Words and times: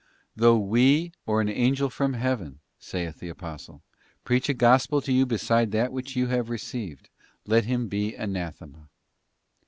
'Though 0.35 0.57
we 0.57 1.11
or 1.27 1.41
an 1.41 1.49
angel 1.49 1.87
from 1.91 2.13
Heaven,' 2.13 2.57
saith 2.79 3.19
the 3.19 3.29
Apostle,' 3.29 3.83
preach 4.25 4.49
a 4.49 4.55
gospel 4.55 4.99
to 4.99 5.11
you 5.13 5.27
beside 5.27 5.71
that 5.73 5.93
which 5.93 6.15
you 6.15 6.25
have 6.25 6.49
received, 6.49 7.09
let 7.45 7.65
him 7.65 7.87
be 7.87 8.15
anathema. 8.15 8.89